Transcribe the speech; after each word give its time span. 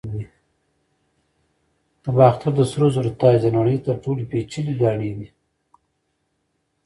د 2.03 2.05
باختر 2.17 2.53
سرو 2.71 2.87
زرو 2.95 3.11
تاج 3.21 3.35
د 3.43 3.45
نړۍ 3.57 3.75
تر 3.85 3.95
ټولو 4.03 4.21
پیچلي 4.31 4.73
ګاڼې 4.81 5.11
دي 5.17 5.27